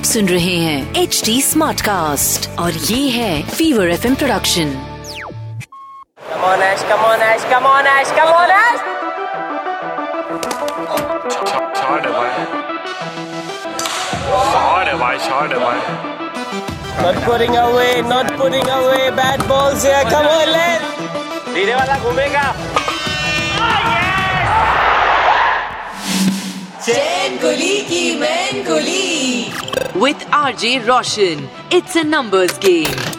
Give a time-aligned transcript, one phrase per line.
[0.00, 4.70] आप सुन रहे हैं एच डी स्मार्ट कास्ट और ये है फीवर एफ़ इम प्रोडक्शन
[6.30, 8.80] कमोनेश कमोनेश कमोनेश कमोनेश
[21.98, 22.44] घूमेगा।
[26.90, 33.09] चैन कुली की man Quli with R J Roshan it's a numbers game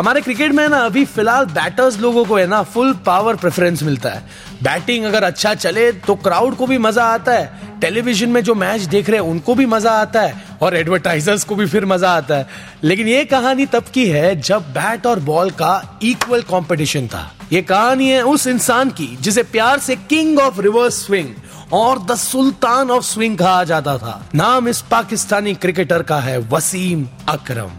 [0.00, 4.10] हमारे क्रिकेट में ना, अभी फ़िलहाल बैटर्स लोगों को है ना फुल पावर प्रेफरेंस मिलता
[4.10, 4.22] है।
[4.62, 8.80] बैटिंग अगर अच्छा चले तो क्राउड को भी मज़ा आता है। टेलीविज़न में जो मैच
[8.80, 12.36] देख रहे हैं, उनको भी मज़ा आता है। और एडवर्टाइजर्स को भी फिर मज़ा आता
[12.36, 12.46] है।
[12.84, 17.62] लेकिन ये कहानी तब की है, जब बैट और बॉल का इक्वल कंपटीशन था। ये
[17.62, 21.28] कहानी है उस इंसान की, जिसे प्यार से किंग ऑफ़ रिवर्स स्विंग
[21.72, 27.06] और द सुल्तान ऑफ़ स्विंग कहा जाता था। नाम इस पाकिस्तानी क्रिकेटर का है, वसीम
[27.28, 27.70] अकरम।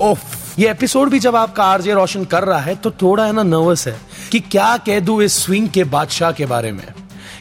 [0.00, 3.42] ओफ ये एपिसोड भी जब आपका आरजे रोशन कर रहा है तो थोड़ा है ना
[3.42, 3.94] नर्वस है
[4.32, 6.84] कि क्या कह दू इस स्विंग के बादशाह के बारे में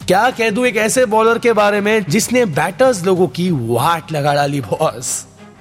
[0.08, 4.34] क्या कह दू एक ऐसे बॉलर के बारे में जिसने बैटर्स लोगों की वाट लगा
[4.34, 5.16] डाली boss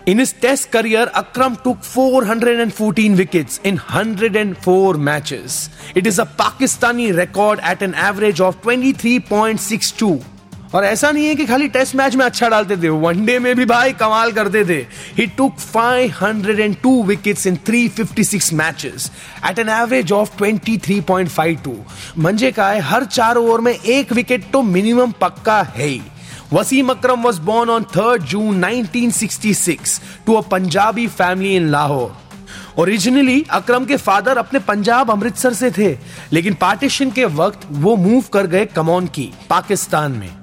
[0.07, 5.69] In his test career, Akram took 414 wickets in 104 matches.
[5.97, 10.36] It is a Pakistani record at an average of 23.62.
[10.77, 13.65] और ऐसा नहीं है कि खाली टेस्ट मैच में अच्छा डालते थे। वनडे में भी
[13.65, 14.87] भाई कमाल करते थे।
[15.19, 19.11] He took 502 wickets in 356 matches
[19.51, 21.77] at an average of 23.52
[22.19, 26.03] मंजे का है, हर चार ओवर में एक विकेट तो मिनिमम पक्का है ही।
[26.53, 32.11] Wasim Akram was born on 3rd June 1966 to a Punjabi family in Lahore.
[32.79, 35.99] Originally Akram के फादर अपने पंजाब अमृतसर से थे,
[36.33, 40.36] लेकिन पार्टीशन के वक्त वो मूव कर गए कमौन की, पाकिस्तान में।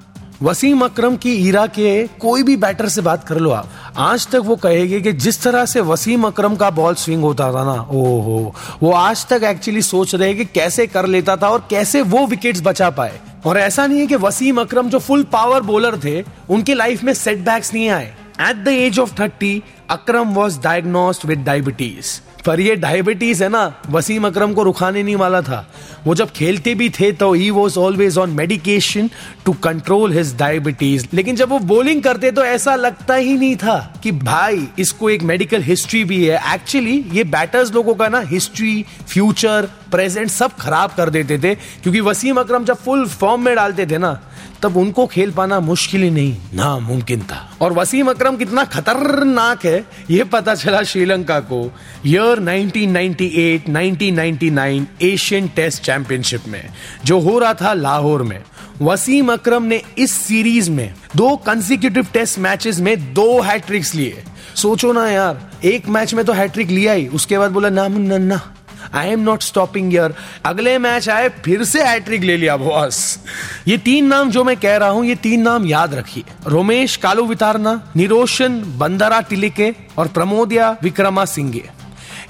[0.43, 4.41] वसीम अकरम की ईरा के कोई भी बैटर से बात कर लो आप। आज तक
[4.45, 8.53] वो कहेंगे कि जिस तरह से वसीम अकरम का बॉल स्विंग होता था ना, ओहो।
[8.81, 12.25] वो आज तक एक्चुअली सोच रहे हैं कि कैसे कर लेता था और कैसे वो
[12.25, 16.23] विकेट्स बचा पाए। और ऐसा नहीं है कि वसीम अकरम जो फुल पावर बॉलर थे,
[16.49, 21.39] उनकी लाइफ में सेटबैक्स नहीं आए। At the age of thirty Akram was diagnosed with
[21.39, 25.65] diabetes पर ये डायबिटीज़ है ना, वसीम अकरम को रुखाने नहीं वाला था।
[26.05, 29.09] वो जब खेलते भी थे तो he was always on medication
[29.45, 33.77] to control his diabetes लेकिन जब वो बॉलिंग करते तो ऐसा लगता ही नहीं था
[34.03, 38.85] कि भाई, इसको एक मेडिकल हिस्ट्री भी है। एक्चुअली ये बैटर्स लोगों का ना हिस्ट्री
[39.07, 43.85] फ्यूचर प्रेजेंट सब खराब कर देते थे। क्योंकि वसीम अकरम जब फुल फॉर्म में डालते
[43.85, 44.19] थे ना
[44.61, 49.85] तब उनको खेल पाना मुश्किल ही नहीं। नामुमकिन था। और वसीम अकरम कितना खतरनाक है
[50.09, 51.71] ये पता चला श्रीलंका को।
[52.07, 56.69] ईयर 1998 1999 एशियन टेस्ट चैंपियनशिप में,
[57.05, 58.43] जो हो रहा था लाहौर में।
[58.81, 64.23] वसीम अकरम ने इस सीरीज़ में दो कंसिक्यूटिव टेस्ट मैचेस में दो हैट्रिक्स लिए।
[64.55, 68.55] सोचो ना यार, एक मैच में तो हैट्रिक लिया ही, उसके बाद बोला ना नन्ना
[68.93, 70.13] आई एम नॉट स्टॉपिंग यर
[70.45, 73.19] अगले मैच आए, फिर से हैट्रिक ले लिया बॉस
[73.67, 76.23] ये तीन नाम जो मैं कह रहा हूँ, ये तीन नाम याद रखिए.
[76.47, 81.63] रोमेश, कालू वितारना, निरोशन, बंदरा टिलिके और प्रमोदिया विक्रमा सिंगे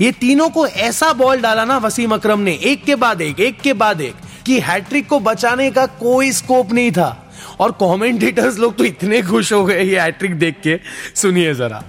[0.02, 3.60] ये तीनों को ऐसा बॉल डाला ना वसीम अकरम ने, एक के बाद एक एक
[3.62, 7.20] के बाद एक, कि हैट्रिक को बचाने का कोई स्कोप नहीं था.
[7.60, 10.80] और कमेंटेटर्स लोग तो इतने खुश हो गए ये हैट्रिक देख के.
[11.16, 11.84] सुनिए जरा.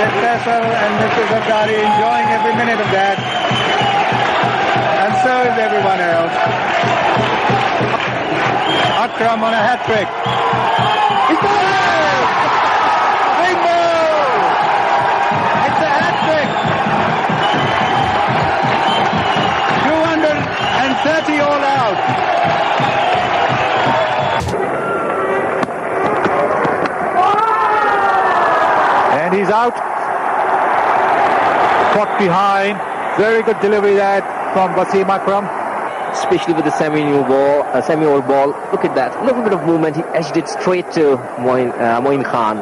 [0.00, 1.28] Ted Faisal and Mr.
[1.28, 3.20] Zardari enjoying every minute of that.
[5.04, 6.32] And so is everyone else.
[8.96, 10.08] Akram on a hat trick.
[13.20, 13.68] Got it!
[15.68, 16.48] It's a hat trick.
[21.04, 22.00] 230 all out.
[29.20, 29.89] And he's out.
[31.94, 32.78] Caught behind.
[33.18, 34.22] Very good delivery there
[34.52, 35.46] from Wasim Akram.
[36.12, 38.48] especially with the semi-new ball, uh, semi-old ball.
[38.72, 39.96] Look at that, a little bit of movement.
[39.96, 42.58] He edged it straight to Moin, uh, Moin Khan.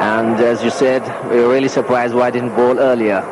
[0.00, 3.22] And as you said, we were really surprised why I didn't bowl earlier.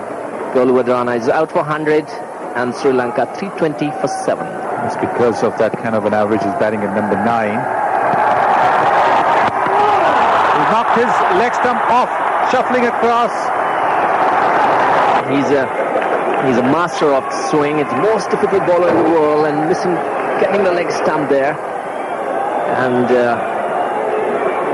[0.55, 2.09] Golu Wadrana is out for 100
[2.56, 4.47] and Sri Lanka 320 for 7.
[4.87, 6.43] It's because of that kind of an average.
[6.43, 7.56] He's batting at number nine.
[10.53, 12.11] He knocked his leg stump off,
[12.50, 13.32] shuffling across.
[15.31, 15.65] He's a
[16.47, 17.79] he's a master of swing.
[17.79, 19.95] It's the most difficult bowler in the world and missing,
[20.41, 21.55] getting the leg stump there.
[22.73, 23.53] And uh,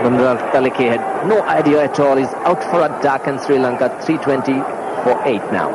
[0.03, 2.17] Bumrah Talike had no idea at all.
[2.17, 4.53] He's out for a duck and Sri Lanka 320
[5.03, 5.71] for 8 now.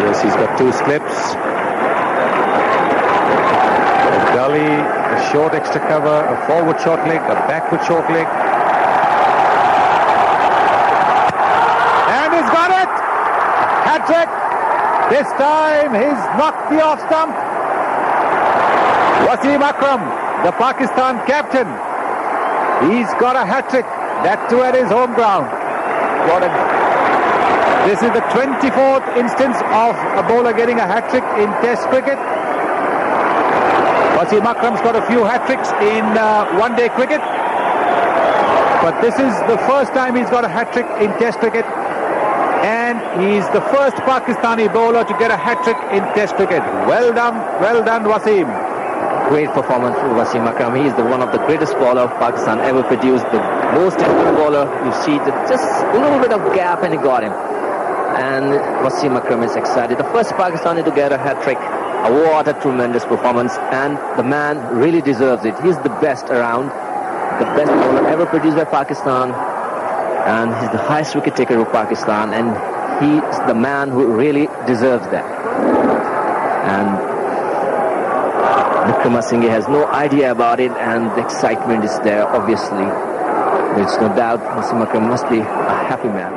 [0.00, 1.34] Yes, he's got two slips.
[4.06, 8.26] A gully, a short extra cover, a forward short leg, a backward short leg.
[12.16, 12.88] And he's got it!
[14.06, 17.34] This time he's knocked the off stump.
[19.26, 20.02] Wasim Akram,
[20.44, 21.66] the Pakistan captain.
[22.90, 23.86] He's got a hat trick.
[24.22, 25.46] That too at his home ground.
[26.30, 26.50] What a
[27.86, 32.18] this is the 24th instance of a bowler getting a hat trick in Test cricket.
[34.18, 37.20] Wasim Akram's got a few hat tricks in uh, one-day cricket,
[38.82, 41.64] but this is the first time he's got a hat trick in Test cricket,
[42.66, 46.62] and he's the first Pakistani bowler to get a hat trick in Test cricket.
[46.90, 48.48] Well done, well done, Wasim.
[49.28, 50.74] Great performance for Wasim Akram.
[50.74, 53.24] He is the one of the greatest bowler Pakistan ever produced.
[53.30, 53.38] The
[53.78, 54.66] most technical bowler.
[54.84, 55.16] You see
[55.46, 55.62] just
[55.94, 57.32] a little bit of gap and he got him.
[58.18, 58.46] And
[58.82, 59.98] Wasim Akram is excited.
[59.98, 61.58] The first Pakistani to get a hat trick.
[61.60, 63.56] Oh, what a tremendous performance.
[63.70, 65.54] And the man really deserves it.
[65.62, 66.66] He's the best around.
[67.38, 69.55] The best bowler ever produced by Pakistan
[70.25, 72.33] And he's the highest wicket taker of Pakistan.
[72.33, 72.49] And
[73.03, 75.25] he's the man who really deserves that.
[76.73, 77.11] And
[78.87, 82.85] Vikramasinghe has no idea about it and the excitement is there obviously.
[83.75, 86.33] There's no doubt Wasim Akram must be a happy man.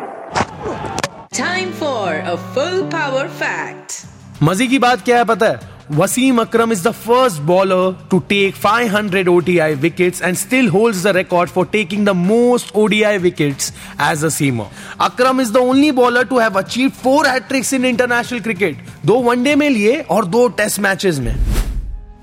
[1.32, 4.06] Time for a full power fact.
[4.42, 8.54] मजे की बात क्या है पता है Wasim Akram is the first bowler to take
[8.64, 13.72] 500 ODI wickets and still holds the record for taking the most ODI wickets
[14.06, 14.68] as a seamer.
[15.08, 18.80] Akram is the only bowler to have achieved four hat tricks in international cricket.
[19.06, 21.34] दो one day में लिए और दो test matches में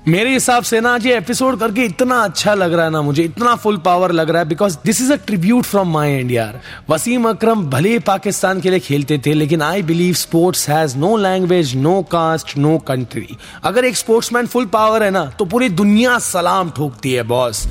[0.07, 3.55] मेरे हिसाब से ना ये एपिसोड करके इतना अच्छा लग रहा है ना मुझे, इतना
[3.55, 6.59] फुल पावर लग रहा है because this is a tribute from my end यार।
[6.89, 11.75] वसीम अकरम भले पाकिस्तान के लिए खेलते थे, लेकिन I believe sports has no language
[11.77, 16.69] no caste no country अगर एक स्पोर्ट्समैन फुल पावर है ना तो पूरी दुनिया सलाम
[16.77, 17.65] ठोकती है बॉस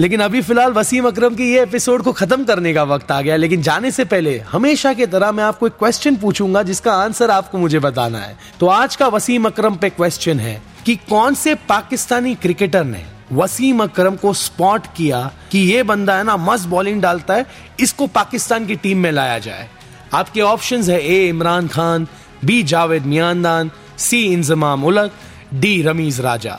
[0.00, 3.36] लेकिन अभी फ़िलहाल वसीम अकरम की ये एपिसोड को खत्म करने का वक्त आ गया,
[3.36, 7.58] लेकिन जाने से पहले हमेशा की तरह मैं आपको एक क्वेश्चन पूछूँगा, जिसका आंसर आपको
[7.58, 12.34] मुझे बताना है। तो आज का वसीम अकरम पे क्वेश्चन है। कि कौन से पाकिस्तानी
[12.34, 17.34] क्रिकेटर ने वसीम अकरम को स्पॉट किया कि ये बंदा है ना, मस्त बॉलिंग डालता
[17.34, 17.46] है,
[17.80, 19.68] इसको पाकिस्तान की टीम में लाया जाए।
[20.14, 22.06] आपके ऑप्शन है A Imran Khan,
[22.44, 25.12] B Javed Miandad, C Inzamam ul Haq,
[25.54, 26.58] D Rameez राजा।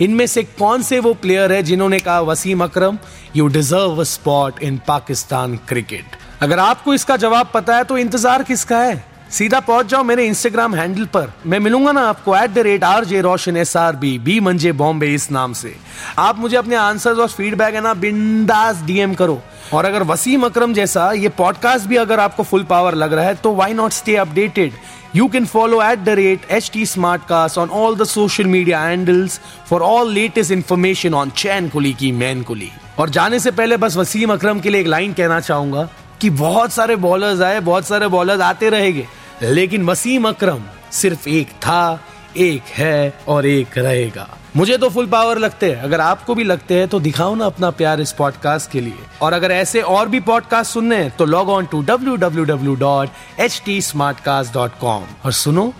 [0.00, 2.98] इनमें से कौन से वो प्लेयर है जिन्होंने कहा, Wasim Akram
[3.36, 8.42] you deserve a spot in Pakistan cricket अगर आपको इसका जवाब पता है तो इंतज़ार
[8.42, 9.04] किसका है?
[9.30, 13.04] सीधा पहुँच जाओ मेरे इंस्टाग्राम हैंडल पर। मैं मिलूँगा ना आपको at the rate R
[13.04, 15.74] J Roshan S R B B मंजे बॉम्बे इस नाम से।
[16.18, 19.40] आप मुझे अपने आंसर्स और फीडबैक है ना बिंदास डीएम करो।
[19.74, 23.34] और अगर वसीम अकरम जैसा ये पॉडकास्ट भी अगर आपको फुल पावर लग रहा है
[23.34, 24.72] तो why not stay updated
[25.16, 26.86] you can follow at the rate H T
[27.22, 32.12] Smartcast on all the social media handles for all latest information on Chain Kulii Ki
[32.12, 35.88] Main Kulii और जाने से पहले बस वसीम अकरम के लिए एक लाइन कहना चाहूँगा
[36.20, 39.06] कि बहुत सारे बॉलर्स आए, बहुत सारे बॉलर्स आते रहेंगे।
[39.42, 42.04] लेकिन वसीम अकरम सिर्फ़ एक था
[42.36, 44.26] एक है और एक रहेगा।
[44.56, 47.70] मुझे तो फुल पावर लगते हैं। अगर आपको भी लगते हैं तो दिखाओ ना अपना
[47.70, 51.48] प्यार इस पॉडकास्ट के लिए। और अगर ऐसे और भी पॉडकास्ट सुनने हैं तो log
[51.48, 53.80] on to W W W dot H T
[54.20, 55.72] Smartcast dot com और सुनो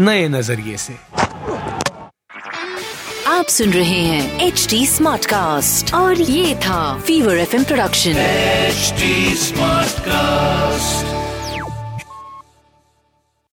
[0.00, 0.96] नए नज़रिए से।
[3.26, 8.94] आप सुन रहे हैं एच टी स्मार्ट कास्ट और ये था Fever F production H
[10.00, 11.11] Smartcast